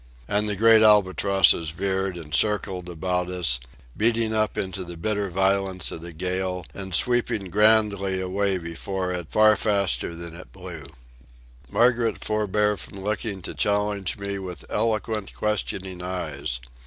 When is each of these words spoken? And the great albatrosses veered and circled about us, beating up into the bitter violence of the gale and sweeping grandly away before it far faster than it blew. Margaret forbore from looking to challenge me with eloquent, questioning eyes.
And 0.27 0.49
the 0.49 0.55
great 0.55 0.81
albatrosses 0.81 1.69
veered 1.69 2.17
and 2.17 2.33
circled 2.33 2.89
about 2.89 3.29
us, 3.29 3.59
beating 3.95 4.33
up 4.33 4.57
into 4.57 4.83
the 4.83 4.97
bitter 4.97 5.29
violence 5.29 5.91
of 5.91 6.01
the 6.01 6.11
gale 6.11 6.65
and 6.73 6.95
sweeping 6.95 7.51
grandly 7.51 8.19
away 8.19 8.57
before 8.57 9.11
it 9.11 9.27
far 9.29 9.55
faster 9.55 10.15
than 10.15 10.35
it 10.35 10.51
blew. 10.51 10.85
Margaret 11.71 12.23
forbore 12.25 12.77
from 12.77 13.03
looking 13.03 13.43
to 13.43 13.53
challenge 13.53 14.17
me 14.17 14.39
with 14.39 14.65
eloquent, 14.71 15.35
questioning 15.35 16.01
eyes. 16.01 16.59